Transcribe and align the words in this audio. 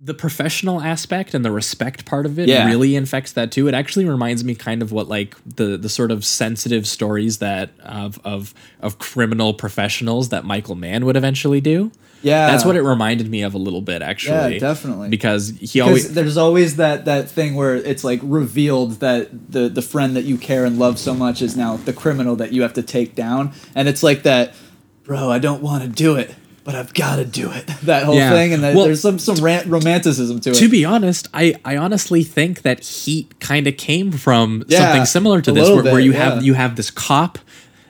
the 0.00 0.14
professional 0.14 0.80
aspect 0.80 1.34
and 1.34 1.44
the 1.44 1.50
respect 1.50 2.04
part 2.04 2.24
of 2.24 2.38
it 2.38 2.48
Yeah. 2.48 2.66
really 2.66 2.94
infects 2.94 3.32
that 3.32 3.50
too. 3.50 3.66
It 3.66 3.74
actually 3.74 4.04
reminds 4.04 4.44
me 4.44 4.54
kind 4.54 4.80
of 4.80 4.92
what 4.92 5.08
like 5.08 5.34
the 5.44 5.76
the 5.76 5.88
sort 5.88 6.12
of 6.12 6.24
sensitive 6.24 6.86
stories 6.86 7.38
that 7.38 7.70
of 7.80 8.20
of 8.24 8.54
of 8.80 8.98
criminal 8.98 9.54
professionals 9.54 10.28
that 10.28 10.44
Michael 10.44 10.76
Mann 10.76 11.04
would 11.04 11.16
eventually 11.16 11.60
do. 11.60 11.90
Yeah. 12.22 12.48
That's 12.48 12.64
what 12.64 12.76
it 12.76 12.82
reminded 12.82 13.28
me 13.28 13.42
of 13.42 13.54
a 13.54 13.58
little 13.58 13.80
bit 13.82 14.00
actually. 14.02 14.54
Yeah, 14.54 14.60
definitely. 14.60 15.08
Because 15.08 15.52
he 15.60 15.80
always 15.80 16.12
there's 16.14 16.36
always 16.36 16.76
that 16.76 17.04
that 17.06 17.28
thing 17.28 17.56
where 17.56 17.74
it's 17.74 18.04
like 18.04 18.20
revealed 18.22 19.00
that 19.00 19.50
the 19.50 19.68
the 19.68 19.82
friend 19.82 20.14
that 20.14 20.24
you 20.24 20.38
care 20.38 20.64
and 20.64 20.78
love 20.78 21.00
so 21.00 21.12
much 21.12 21.42
is 21.42 21.56
now 21.56 21.76
the 21.76 21.92
criminal 21.92 22.36
that 22.36 22.52
you 22.52 22.62
have 22.62 22.74
to 22.74 22.82
take 22.82 23.16
down 23.16 23.52
and 23.74 23.88
it's 23.88 24.04
like 24.04 24.22
that 24.22 24.54
bro 25.02 25.30
i 25.30 25.38
don't 25.38 25.62
want 25.62 25.82
to 25.82 25.88
do 25.88 26.14
it 26.16 26.34
but 26.68 26.74
i've 26.76 26.92
got 26.92 27.16
to 27.16 27.24
do 27.24 27.50
it 27.50 27.66
that 27.84 28.02
whole 28.02 28.14
Yeah. 28.14 28.30
thing 28.30 28.52
and 28.52 28.62
that 28.62 28.76
Well, 28.76 28.84
there's 28.84 29.00
some 29.00 29.18
some 29.18 29.36
rant, 29.42 29.66
romanticism 29.66 30.38
to 30.40 30.50
it 30.50 30.54
to 30.56 30.68
be 30.68 30.84
honest, 30.84 31.26
I, 31.32 31.54
I 31.64 31.78
honestly 31.78 32.22
think 32.22 32.60
that 32.62 32.84
Heat 32.84 33.40
kind 33.40 33.66
of 33.66 33.78
came 33.78 34.12
from 34.12 34.64
Yeah, 34.68 34.80
something 34.80 35.06
similar 35.06 35.40
to 35.40 35.50
this, 35.52 35.66
where, 35.70 35.82
where 35.82 36.00
you 36.00 36.12
yeah. 36.12 36.18
have 36.34 36.44
you 36.44 36.52
have 36.54 36.76
this 36.76 36.90
cop, 36.90 37.38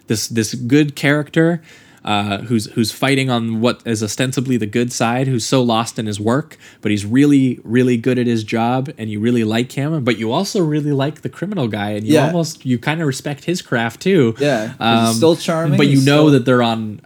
this 0.06 0.28
this 0.28 0.54
good 0.54 0.94
character, 0.94 1.60
uh, 2.04 2.38
who's 2.48 2.66
who's 2.74 2.92
fighting 2.92 3.28
on 3.30 3.60
what 3.60 3.82
is 3.84 4.00
ostensibly 4.02 4.56
the 4.56 4.66
good 4.78 4.92
side, 4.92 5.26
who's 5.26 5.44
so 5.44 5.60
lost 5.60 5.98
in 5.98 6.06
his 6.06 6.20
work, 6.20 6.56
but 6.80 6.90
he's 6.92 7.04
really 7.04 7.58
really 7.64 7.96
good 7.96 8.16
at 8.18 8.26
his 8.28 8.44
job, 8.44 8.88
and 8.96 9.10
you 9.10 9.18
really 9.18 9.42
like 9.42 9.72
him, 9.72 10.04
but 10.04 10.18
you 10.18 10.30
also 10.30 10.62
really 10.62 10.92
like 10.92 11.22
the 11.22 11.28
criminal 11.28 11.66
guy, 11.66 11.90
and 11.96 12.06
you 12.06 12.16
almost 12.20 12.64
you 12.64 12.78
kind 12.78 13.00
of 13.00 13.06
respect 13.08 13.44
his 13.44 13.60
craft 13.60 14.00
too. 14.00 14.36
Yeah, 14.38 15.06
he's 15.08 15.16
still 15.16 15.34
charming, 15.36 15.76
but 15.78 15.88
you 15.88 15.96
know 15.96 16.02
still- 16.02 16.30
that 16.30 16.44
they're 16.44 16.62
on 16.62 17.00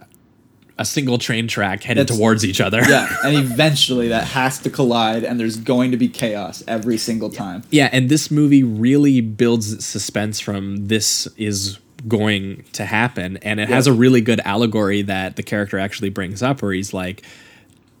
a 0.79 0.85
single 0.85 1.17
train 1.17 1.47
track 1.47 1.83
headed 1.83 2.07
That's- 2.07 2.17
towards 2.17 2.43
each 2.45 2.59
other. 2.59 2.81
yeah 2.87 3.15
and 3.23 3.35
eventually 3.37 4.07
that 4.09 4.25
has 4.29 4.59
to 4.59 4.69
collide 4.69 5.23
and 5.23 5.39
there's 5.39 5.55
going 5.57 5.91
to 5.91 5.97
be 5.97 6.07
chaos 6.07 6.63
every 6.67 6.97
single 6.97 7.29
time 7.29 7.63
Yeah, 7.69 7.89
and 7.91 8.09
this 8.09 8.31
movie 8.31 8.63
really 8.63 9.21
builds 9.21 9.85
suspense 9.85 10.39
from 10.39 10.87
this 10.87 11.27
is 11.37 11.77
going 12.07 12.65
to 12.73 12.85
happen. 12.85 13.37
And 13.37 13.59
it 13.61 13.69
has 13.69 13.87
a 13.87 13.93
really 13.93 14.19
good 14.19 14.41
allegory 14.43 15.03
that 15.03 15.37
the 15.37 15.43
character 15.43 15.79
actually 15.79 16.09
brings 16.09 16.43
up 16.43 16.61
where 16.61 16.73
he's 16.73 16.93
like, 16.93 17.23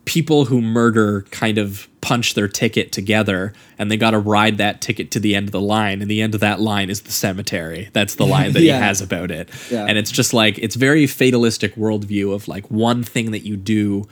people 0.05 0.45
who 0.45 0.61
murder 0.61 1.21
kind 1.31 1.57
of 1.57 1.87
punch 2.01 2.33
their 2.33 2.49
ticket 2.49 2.91
together 2.91 3.53
and 3.77 3.89
they 3.89 3.95
got 3.95 4.11
to 4.11 4.19
ride 4.19 4.57
that 4.57 4.81
ticket 4.81 5.09
to 5.11 5.19
the 5.19 5.33
end 5.35 5.47
of 5.47 5.51
the 5.53 5.61
line. 5.61 6.01
And 6.01 6.11
the 6.11 6.21
end 6.21 6.33
of 6.35 6.41
that 6.41 6.59
line 6.59 6.89
is 6.89 7.01
the 7.01 7.11
cemetery. 7.11 7.89
That's 7.93 8.15
the 8.15 8.25
line 8.25 8.51
that 8.53 8.61
Yeah. 8.63 8.77
he 8.77 8.83
has 8.83 8.99
about 9.01 9.31
it. 9.31 9.49
Yeah. 9.71 9.85
And 9.85 9.97
it's 9.97 10.11
just 10.11 10.33
like, 10.33 10.57
it's 10.59 10.75
very 10.75 11.07
fatalistic 11.07 11.75
worldview 11.75 12.33
of 12.33 12.49
like 12.49 12.69
one 12.69 13.03
thing 13.03 13.31
that 13.31 13.45
you 13.45 13.55
do 13.55 14.05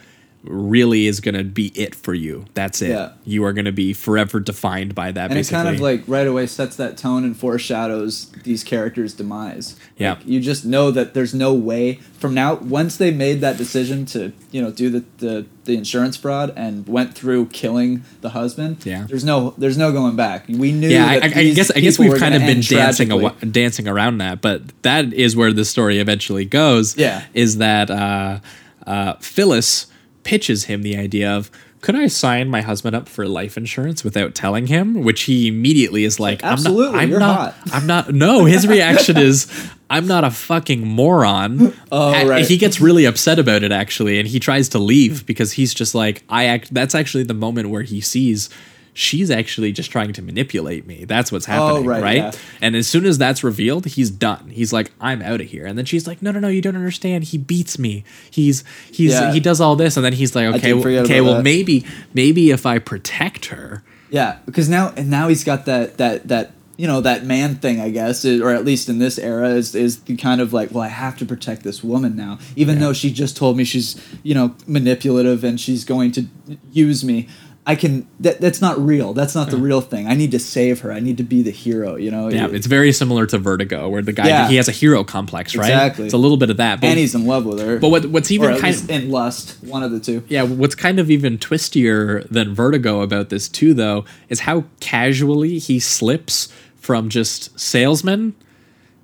really 0.44 1.06
is 1.06 1.20
going 1.20 1.34
to 1.36 1.44
be 1.44 1.68
it 1.68 1.94
for 1.94 2.14
you. 2.14 2.46
That's 2.54 2.82
it. 2.82 2.90
Yeah. 2.90 3.12
You 3.24 3.44
are 3.44 3.52
going 3.52 3.64
to 3.66 3.72
be 3.72 3.92
forever 3.92 4.40
defined 4.40 4.94
by 4.94 5.12
that. 5.12 5.26
and 5.26 5.34
basically. 5.34 5.60
it 5.60 5.62
kind 5.64 5.74
of 5.74 5.80
like 5.80 6.02
right 6.06 6.26
away 6.26 6.46
sets 6.46 6.76
that 6.76 6.96
tone 6.96 7.24
and 7.24 7.36
foreshadows 7.36 8.30
these 8.42 8.64
characters' 8.64 9.14
demise. 9.14 9.78
Yeah. 9.96 10.14
Like, 10.14 10.26
you 10.26 10.40
just 10.40 10.64
know 10.64 10.90
that 10.90 11.14
there's 11.14 11.32
no 11.32 11.54
way 11.54 11.94
from 12.18 12.34
now 12.34 12.54
once 12.54 12.96
they 12.96 13.12
made 13.12 13.40
that 13.40 13.56
decision 13.56 14.04
to 14.06 14.32
you 14.50 14.60
know 14.60 14.70
do 14.70 14.90
the, 14.90 15.04
the 15.18 15.46
the 15.64 15.76
insurance 15.76 16.16
fraud 16.16 16.52
and 16.56 16.86
went 16.88 17.14
through 17.14 17.46
killing 17.46 18.02
the 18.20 18.30
husband. 18.30 18.84
Yeah. 18.84 19.06
There's 19.08 19.24
no 19.24 19.54
there's 19.58 19.78
no 19.78 19.92
going 19.92 20.16
back. 20.16 20.48
We 20.48 20.72
knew. 20.72 20.88
yeah, 20.88 21.06
I, 21.06 21.20
that 21.20 21.36
I, 21.36 21.40
I 21.40 21.52
guess 21.52 21.70
I 21.70 21.80
guess 21.80 21.98
we've 21.98 22.18
kind 22.18 22.34
of 22.34 22.42
been 22.42 22.60
dancing 22.60 23.12
awa- 23.12 23.36
dancing 23.48 23.86
around 23.86 24.18
that, 24.18 24.40
but 24.40 24.62
that 24.82 25.12
is 25.12 25.36
where 25.36 25.52
the 25.52 25.64
story 25.64 25.98
eventually 25.98 26.44
goes. 26.44 26.96
Yeah. 26.96 27.24
is 27.32 27.58
that 27.58 27.90
uh, 27.90 28.40
uh, 28.86 29.14
Phyllis 29.20 29.86
pitches 30.24 30.64
him 30.64 30.82
the 30.82 30.96
idea 30.96 31.30
of. 31.30 31.50
Could 31.80 31.96
I 31.96 32.06
sign 32.06 32.48
my 32.48 32.60
husband 32.60 32.94
up 32.94 33.08
for 33.08 33.26
life 33.26 33.56
insurance 33.56 34.04
without 34.04 34.36
telling 34.36 34.68
him? 34.68 35.02
Which 35.02 35.22
he 35.22 35.48
immediately 35.48 36.04
is 36.04 36.20
like, 36.20 36.44
Absolutely, 36.44 36.86
I'm 36.86 36.92
not, 36.92 37.02
I'm 37.02 37.10
you're 37.10 37.18
not, 37.18 37.54
hot." 37.54 37.74
I'm 37.74 37.86
not. 37.88 38.14
No, 38.14 38.44
his 38.44 38.68
reaction 38.68 39.16
is, 39.18 39.48
I'm 39.90 40.06
not 40.06 40.22
a 40.22 40.30
fucking 40.30 40.86
moron. 40.86 41.74
Oh, 41.90 42.14
A- 42.14 42.24
right. 42.24 42.46
He 42.46 42.56
gets 42.56 42.80
really 42.80 43.04
upset 43.04 43.38
about 43.40 43.64
it 43.64 43.72
actually, 43.72 44.20
and 44.20 44.28
he 44.28 44.38
tries 44.38 44.68
to 44.70 44.78
leave 44.78 45.26
because 45.26 45.52
he's 45.52 45.74
just 45.74 45.92
like, 45.94 46.22
I 46.28 46.44
act. 46.44 46.72
That's 46.72 46.94
actually 46.94 47.24
the 47.24 47.34
moment 47.34 47.68
where 47.68 47.82
he 47.82 48.00
sees 48.00 48.48
she's 48.94 49.30
actually 49.30 49.72
just 49.72 49.90
trying 49.90 50.12
to 50.12 50.22
manipulate 50.22 50.86
me. 50.86 51.04
That's 51.04 51.32
what's 51.32 51.48
oh, 51.48 51.52
happening, 51.52 51.86
right, 51.86 52.02
right? 52.02 52.16
yeah. 52.16 52.32
And 52.60 52.76
as 52.76 52.86
soon 52.86 53.06
as 53.06 53.18
that's 53.18 53.42
revealed, 53.42 53.86
he's 53.86 54.10
done. 54.10 54.50
He's 54.50 54.72
like, 54.72 54.92
I'm 55.00 55.22
out 55.22 55.40
of 55.40 55.46
here. 55.46 55.66
And 55.66 55.78
then 55.78 55.84
she's 55.84 56.06
like, 56.06 56.22
No, 56.22 56.30
no, 56.30 56.40
no, 56.40 56.48
you 56.48 56.60
don't 56.60 56.76
understand. 56.76 57.24
He 57.24 57.38
beats 57.38 57.78
me. 57.78 58.04
He's 58.30 58.64
he's 58.90 59.12
Yeah. 59.12 59.32
he 59.32 59.40
does 59.40 59.60
all 59.60 59.76
this, 59.76 59.96
and 59.96 60.04
then 60.04 60.12
he's 60.12 60.34
like, 60.34 60.54
Okay, 60.56 60.74
well, 60.74 60.86
okay, 61.04 61.20
well 61.20 61.36
that. 61.36 61.42
maybe 61.42 61.84
maybe 62.14 62.50
if 62.50 62.66
I 62.66 62.78
protect 62.78 63.46
her. 63.46 63.82
Yeah, 64.10 64.38
because 64.44 64.68
now 64.68 64.92
and 64.96 65.08
now 65.10 65.28
he's 65.28 65.44
got 65.44 65.64
that 65.66 65.96
that 65.98 66.28
that 66.28 66.52
you 66.76 66.86
know 66.86 67.00
that 67.00 67.24
man 67.24 67.56
thing, 67.56 67.80
I 67.80 67.90
guess, 67.90 68.24
or 68.24 68.50
at 68.50 68.64
least 68.64 68.88
in 68.88 68.98
this 68.98 69.18
era, 69.18 69.50
is 69.50 69.74
is 69.74 70.00
the 70.02 70.16
kind 70.16 70.40
of 70.40 70.52
like, 70.52 70.70
well, 70.70 70.82
I 70.82 70.88
have 70.88 71.16
to 71.18 71.24
protect 71.24 71.62
this 71.62 71.82
woman 71.82 72.16
now, 72.16 72.38
even 72.56 72.80
though 72.80 72.92
she 72.92 73.12
just 73.12 73.36
told 73.36 73.56
me 73.56 73.64
she's 73.64 74.02
you 74.22 74.34
know 74.34 74.54
manipulative 74.66 75.44
and 75.44 75.60
she's 75.60 75.84
going 75.84 76.12
to 76.12 76.26
use 76.72 77.04
me. 77.04 77.28
I 77.64 77.76
can. 77.76 78.08
That, 78.18 78.40
that's 78.40 78.60
not 78.60 78.76
real. 78.84 79.12
That's 79.12 79.36
not 79.36 79.50
the 79.50 79.56
real 79.56 79.80
thing. 79.80 80.08
I 80.08 80.14
need 80.14 80.32
to 80.32 80.40
save 80.40 80.80
her. 80.80 80.90
I 80.92 80.98
need 80.98 81.16
to 81.18 81.22
be 81.22 81.42
the 81.42 81.52
hero. 81.52 81.94
You 81.94 82.10
know. 82.10 82.28
Yeah, 82.28 82.48
it's 82.50 82.66
very 82.66 82.90
similar 82.92 83.24
to 83.26 83.38
Vertigo, 83.38 83.88
where 83.88 84.02
the 84.02 84.12
guy 84.12 84.26
Yeah. 84.26 84.48
he 84.48 84.56
has 84.56 84.66
a 84.68 84.72
hero 84.72 85.04
complex, 85.04 85.54
right? 85.54 85.66
Exactly. 85.70 86.06
It's 86.06 86.14
a 86.14 86.18
little 86.18 86.36
bit 86.36 86.50
of 86.50 86.56
that. 86.56 86.80
But, 86.80 86.88
and 86.88 86.98
he's 86.98 87.14
in 87.14 87.24
love 87.24 87.44
with 87.44 87.60
her. 87.60 87.78
but 87.78 87.90
what 87.90 88.06
what's 88.06 88.32
even 88.32 88.50
kind 88.58 88.74
least 88.74 88.90
in 88.90 89.10
lust, 89.12 89.62
one 89.62 89.84
of 89.84 89.92
the 89.92 90.00
two. 90.00 90.24
Yeah, 90.28 90.42
what's 90.42 90.74
kind 90.74 90.98
of 90.98 91.08
even 91.08 91.38
twistier 91.38 92.28
than 92.28 92.52
Vertigo 92.52 93.00
about 93.00 93.28
this 93.28 93.48
too, 93.48 93.74
though, 93.74 94.04
is 94.28 94.40
how 94.40 94.64
casually 94.80 95.58
he 95.60 95.78
slips 95.78 96.52
from 96.76 97.08
just 97.08 97.58
salesman 97.60 98.34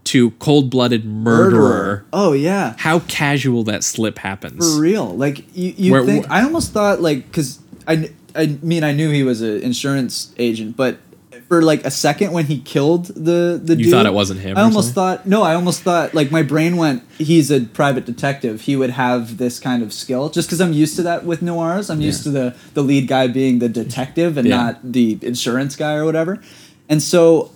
to 0.02 0.30
cold-blooded 0.32 1.04
murderer. 1.04 2.04
Oh 2.12 2.32
yeah. 2.32 2.75
How 2.78 3.00
casual 3.00 3.62
that 3.64 3.84
slip 3.84 4.19
happens. 4.19 4.75
For 4.75 4.80
real, 4.80 5.14
like 5.16 5.44
you, 5.56 5.75
you 5.76 5.92
Where- 5.92 6.04
think? 6.04 6.28
I 6.28 6.42
almost 6.42 6.72
thought 6.72 7.00
like 7.00 7.26
because 7.26 7.60
I, 7.86 8.10
I 8.38 8.47
mean 8.62 8.84
I 8.84 8.93
knew 8.93 9.10
he 9.10 9.22
was 9.25 9.43
an 9.43 9.60
insurance 9.62 10.32
agent, 10.38 10.76
but 10.76 10.99
for 11.49 11.62
like 11.62 11.84
a 11.87 11.91
second 11.91 12.32
when 12.32 12.44
he 12.47 12.60
killed 12.60 13.06
the 13.06 13.59
the 13.62 13.75
You 13.76 13.84
dude, 13.84 13.91
thought 13.91 14.06
it 14.06 14.12
wasn't 14.12 14.41
him 14.41 14.56
I 14.59 14.62
almost 14.62 14.93
thought 14.94 15.26
no, 15.26 15.43
I 15.43 15.54
almost 15.54 15.82
thought 15.82 16.15
like 16.15 16.31
my 16.31 16.43
brain 16.43 16.76
went. 16.76 17.03
He's 17.19 17.50
a 17.50 17.60
private 17.60 18.04
detective. 18.06 18.60
He 18.62 18.76
would 18.76 18.91
have 18.91 19.38
this 19.38 19.59
kind 19.59 19.82
of 19.82 19.93
skill 19.93 20.28
just 20.28 20.49
because 20.49 20.60
I'm 20.60 20.72
used 20.75 20.97
to 20.97 21.03
that 21.03 21.25
with 21.25 21.41
noirs. 21.43 21.91
I'm 21.91 22.00
used 22.00 22.22
to 22.25 22.31
the 22.31 22.54
the 22.75 22.82
lead 22.82 23.09
guy 23.09 23.26
being 23.28 23.59
the 23.60 23.69
detective 23.69 24.37
and 24.38 24.47
Yeah. 24.47 24.56
not 24.56 24.93
the 24.93 25.19
insurance 25.22 25.75
guy 25.75 25.94
or 25.94 26.05
whatever. 26.05 26.41
And 26.88 27.03
so 27.03 27.50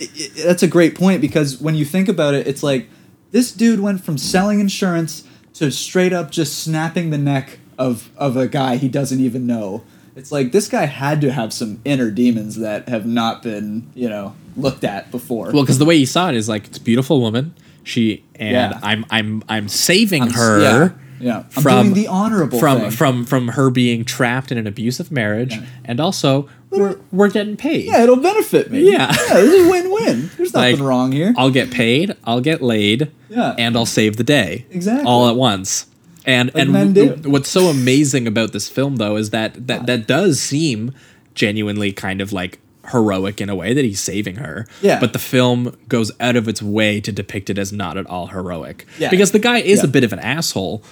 i 0.00 0.04
i 0.04 0.42
that's 0.46 0.62
a 0.62 0.68
great 0.76 0.94
point 0.94 1.20
because 1.20 1.60
when 1.60 1.74
you 1.74 1.84
think 1.84 2.08
about 2.08 2.32
it, 2.34 2.46
it's 2.46 2.62
like 2.62 2.88
this 3.32 3.52
dude 3.52 3.80
went 3.80 4.02
from 4.02 4.16
selling 4.18 4.58
insurance 4.60 5.24
to 5.54 5.70
straight 5.70 6.12
up 6.12 6.30
just 6.30 6.58
snapping 6.64 7.10
the 7.10 7.18
neck 7.18 7.58
of 7.78 8.08
of 8.16 8.36
a 8.36 8.48
guy 8.48 8.76
he 8.76 8.88
doesn't 8.88 9.20
even 9.20 9.46
know. 9.46 9.82
It's 10.16 10.32
like 10.32 10.52
this 10.52 10.68
guy 10.68 10.84
had 10.86 11.20
to 11.22 11.32
have 11.32 11.52
some 11.52 11.80
inner 11.84 12.10
demons 12.10 12.56
that 12.56 12.88
have 12.88 13.06
not 13.06 13.42
been, 13.42 13.88
you 13.94 14.08
know, 14.08 14.34
looked 14.56 14.84
at 14.84 15.10
before. 15.10 15.50
Well, 15.52 15.62
because 15.62 15.78
the 15.78 15.84
way 15.84 15.96
he 15.98 16.06
saw 16.06 16.28
it 16.28 16.34
is 16.36 16.48
like 16.48 16.66
it's 16.66 16.78
a 16.78 16.82
beautiful 16.82 17.20
woman. 17.20 17.54
She 17.84 18.24
and 18.34 18.52
Yeah. 18.52 18.78
I'm 18.82 19.06
I'm 19.10 19.42
I'm 19.48 19.68
saving 19.68 20.22
I'm 20.24 20.30
her. 20.32 20.60
yeah, 20.62 20.88
yeah. 21.20 21.36
I'm 21.56 21.62
from 21.62 21.82
doing 21.84 21.94
the 21.94 22.06
honorable 22.08 22.58
from 22.58 22.80
thing. 22.80 22.90
from 22.90 23.24
from 23.24 23.48
her 23.48 23.70
being 23.70 24.04
trapped 24.04 24.52
in 24.52 24.58
an 24.58 24.66
abusive 24.66 25.10
marriage, 25.10 25.54
Yeah. 25.54 25.64
and 25.84 25.98
also 26.00 26.48
we're 26.70 26.98
we're 27.10 27.30
getting 27.30 27.56
paid. 27.56 27.86
yeah, 27.86 28.02
it'll 28.02 28.16
benefit 28.16 28.70
me. 28.70 28.90
Yeah. 28.92 29.06
this 29.10 29.30
is 29.54 29.70
win-win. 29.70 30.30
There's 30.36 30.52
nothing 30.52 30.78
Like, 30.78 30.86
wrong 30.88 31.12
here. 31.12 31.34
I'll 31.38 31.50
get 31.50 31.70
paid, 31.70 32.14
I'll 32.24 32.40
get 32.42 32.60
laid, 32.62 33.10
Yeah. 33.28 33.54
and 33.58 33.76
I'll 33.76 33.86
save 33.86 34.16
the 34.18 34.24
day. 34.24 34.66
Exactly. 34.70 35.04
All 35.06 35.28
at 35.28 35.36
once. 35.36 35.86
And 36.30 36.54
Like 36.54 36.96
and 36.96 37.26
what's 37.26 37.48
so 37.48 37.66
amazing 37.66 38.26
about 38.26 38.52
this 38.52 38.68
film 38.68 38.96
though 38.96 39.16
is 39.16 39.30
that 39.30 39.66
that 39.66 39.86
that 39.86 40.06
does 40.06 40.40
seem 40.40 40.92
genuinely 41.34 41.92
kind 41.92 42.20
of 42.20 42.32
like 42.32 42.58
heroic 42.90 43.40
in 43.40 43.48
a 43.48 43.54
way 43.54 43.72
that 43.74 43.84
he's 43.84 44.00
saving 44.00 44.36
her. 44.36 44.66
Yeah. 44.82 45.00
But 45.00 45.12
the 45.12 45.18
film 45.18 45.76
goes 45.88 46.10
out 46.20 46.36
of 46.36 46.48
its 46.48 46.62
way 46.62 47.00
to 47.00 47.12
depict 47.12 47.50
it 47.50 47.58
as 47.58 47.72
not 47.72 47.96
at 47.96 48.06
all 48.06 48.28
heroic. 48.28 48.86
Yeah. 48.98 49.10
Because 49.10 49.30
the 49.32 49.38
guy 49.38 49.58
is 49.58 49.78
Yeah. 49.80 49.84
a 49.84 49.88
bit 49.88 50.04
of 50.04 50.12
an 50.12 50.18
asshole, 50.18 50.82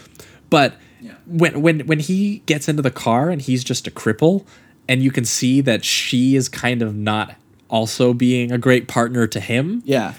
but 0.50 0.74
Yeah. 1.00 1.12
when 1.26 1.60
when 1.62 1.80
when 1.80 2.00
he 2.00 2.42
gets 2.46 2.68
into 2.68 2.82
the 2.82 2.90
car 2.90 3.30
and 3.30 3.40
he's 3.42 3.62
just 3.64 3.86
a 3.86 3.90
cripple 3.90 4.44
and 4.88 5.02
you 5.02 5.10
can 5.10 5.24
see 5.24 5.60
that 5.60 5.84
she 5.84 6.34
is 6.36 6.48
kind 6.48 6.82
of 6.82 6.94
not 6.96 7.34
also 7.68 8.14
being 8.14 8.50
a 8.52 8.58
great 8.58 8.88
partner 8.88 9.26
to 9.26 9.40
him 9.40 9.82
yeah. 9.84 10.14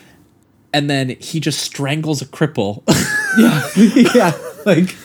and 0.72 0.88
then 0.90 1.16
he 1.20 1.40
just 1.40 1.60
strangles 1.60 2.22
a 2.22 2.26
cripple 2.26 2.84
Yeah. 3.38 3.68
yeah. 4.16 4.32
Like 4.66 4.96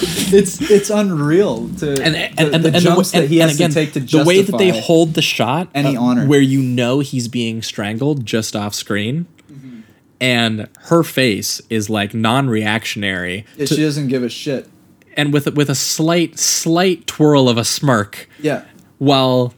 it's 0.00 0.60
it's 0.70 0.90
unreal 0.90 1.68
to 1.78 1.90
and 2.02 2.14
the, 2.14 2.18
and, 2.18 2.40
and, 2.40 2.50
the 2.50 2.54
and 2.54 2.64
the 2.64 2.70
jumps 2.80 3.12
wa- 3.14 3.20
that 3.20 3.28
he 3.28 3.38
has 3.38 3.54
again, 3.54 3.70
to 3.70 3.74
take 3.74 3.92
to 3.94 4.00
the 4.00 4.24
way 4.24 4.42
that 4.42 4.58
they 4.58 4.78
hold 4.80 5.14
the 5.14 5.22
shot 5.22 5.68
any 5.74 5.96
uh, 5.96 6.00
honor. 6.02 6.26
where 6.26 6.40
you 6.40 6.60
know 6.62 7.00
he's 7.00 7.28
being 7.28 7.62
strangled 7.62 8.24
just 8.26 8.54
off 8.56 8.74
screen 8.74 9.26
Mm-hmm. 9.50 9.80
and 10.20 10.68
her 10.86 11.02
face 11.04 11.60
is 11.70 11.88
like 11.88 12.12
non-reactionary 12.14 13.44
to- 13.58 13.66
she 13.66 13.76
doesn't 13.76 14.08
give 14.08 14.22
a 14.22 14.28
shit. 14.28 14.68
and 15.16 15.32
with 15.32 15.46
with 15.54 15.70
a 15.70 15.74
slight 15.74 16.38
slight 16.38 17.06
twirl 17.06 17.48
of 17.48 17.56
a 17.58 17.64
smirk 17.64 18.28
Yeah. 18.40 18.64
while 18.98 19.54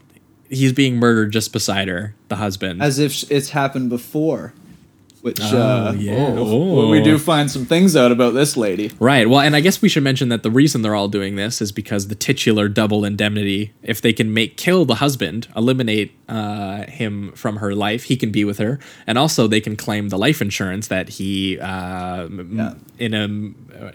he's 0.49 0.73
being 0.73 0.97
murdered 0.97 1.31
just 1.31 1.53
beside 1.53 1.87
her, 1.87 2.15
the 2.27 2.35
husband. 2.37 2.81
As 2.81 2.97
if 2.99 3.29
it's 3.31 3.49
happened 3.51 3.89
before. 3.89 4.53
Which, 5.29 5.53
Oh, 5.53 5.57
uh, 5.57 5.95
yeah. 5.97 6.33
oh, 6.37 6.73
well, 6.75 6.89
we 6.89 6.99
Oh. 7.01 7.03
do 7.03 7.17
find 7.17 7.49
some 7.51 7.65
things 7.65 7.95
out 7.95 8.11
about 8.11 8.33
this 8.33 8.57
lady. 8.57 8.91
Right. 8.99 9.29
Well, 9.29 9.39
and 9.41 9.55
I 9.55 9.59
guess 9.61 9.81
we 9.81 9.89
should 9.89 10.03
mention 10.03 10.29
that 10.29 10.43
the 10.43 10.51
reason 10.51 10.81
they're 10.81 10.95
all 10.95 11.07
doing 11.07 11.35
this 11.35 11.61
is 11.61 11.71
because 11.71 12.07
the 12.07 12.15
titular 12.15 12.67
double 12.67 13.05
indemnity. 13.05 13.71
If 13.83 14.01
they 14.01 14.13
can 14.13 14.33
make 14.33 14.57
kill 14.57 14.85
the 14.85 14.95
husband, 14.95 15.47
eliminate 15.55 16.11
uh, 16.29 16.85
him 16.87 17.31
from 17.33 17.57
her 17.57 17.73
life, 17.75 18.03
he 18.03 18.15
can 18.15 18.31
be 18.31 18.45
with 18.45 18.59
her, 18.59 18.79
and 19.07 19.17
also 19.17 19.47
they 19.47 19.59
can 19.61 19.75
claim 19.75 20.09
the 20.09 20.17
life 20.17 20.41
insurance 20.41 20.87
that 20.87 21.09
he, 21.09 21.57
uh, 21.59 22.27
Yeah. 22.29 22.73
in 22.99 23.13
a, 23.13 23.23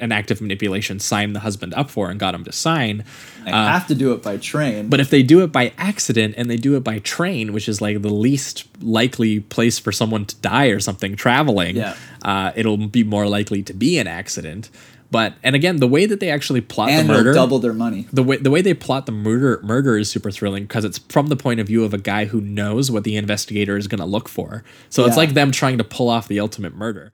an 0.02 0.10
act 0.12 0.30
of 0.30 0.40
manipulation, 0.40 0.98
signed 0.98 1.34
the 1.36 1.40
husband 1.40 1.72
up 1.74 1.90
for 1.90 2.10
and 2.10 2.18
got 2.18 2.34
him 2.34 2.44
to 2.44 2.52
sign. 2.52 3.04
They 3.44 3.50
have 3.52 3.86
to 3.86 3.94
do 3.94 4.12
it 4.12 4.22
by 4.22 4.36
train. 4.38 4.88
But 4.88 5.00
if 5.00 5.10
they 5.10 5.22
do 5.22 5.44
it 5.44 5.52
by 5.52 5.72
accident 5.78 6.34
and 6.36 6.50
they 6.50 6.56
do 6.56 6.74
it 6.76 6.82
by 6.82 6.98
train, 7.00 7.52
which 7.52 7.68
is 7.68 7.80
like 7.80 8.02
the 8.02 8.08
least 8.12 8.64
likely 8.82 9.40
place 9.40 9.78
for 9.78 9.92
someone 9.92 10.24
to 10.26 10.36
die 10.36 10.66
or 10.66 10.80
something 10.80 11.14
traveling, 11.16 11.76
Yeah. 11.76 11.94
uh, 12.24 12.52
it'll 12.56 12.76
be 12.78 13.04
more 13.04 13.28
likely 13.28 13.62
to 13.62 13.72
be 13.74 13.98
an 13.98 14.06
accident. 14.06 14.70
But 15.14 15.34
and 15.44 15.54
again, 15.54 15.76
the 15.76 15.86
way 15.86 16.06
that 16.06 16.18
they 16.18 16.28
actually 16.28 16.60
plot 16.60 16.90
and 16.90 17.08
the 17.08 17.12
murder, 17.12 17.32
double 17.32 17.60
their 17.60 17.72
money. 17.72 18.08
the 18.12 18.24
way 18.24 18.36
the 18.36 18.50
way 18.50 18.62
they 18.62 18.74
plot 18.74 19.06
the 19.06 19.12
murder 19.12 19.60
murder 19.62 19.96
is 19.96 20.10
super 20.10 20.32
thrilling 20.32 20.64
because 20.64 20.84
it's 20.84 20.98
from 20.98 21.28
the 21.28 21.36
point 21.36 21.60
of 21.60 21.68
view 21.68 21.84
of 21.84 21.94
a 21.94 21.98
guy 21.98 22.24
who 22.24 22.40
knows 22.40 22.90
what 22.90 23.04
the 23.04 23.14
investigator 23.14 23.76
is 23.76 23.86
going 23.86 24.00
to 24.00 24.06
look 24.06 24.28
for. 24.28 24.64
So 24.90 25.06
it's 25.06 25.16
like 25.16 25.34
them 25.34 25.52
trying 25.52 25.78
to 25.78 25.84
pull 25.84 26.08
off 26.08 26.26
the 26.26 26.40
ultimate 26.40 26.74
murder. 26.74 27.12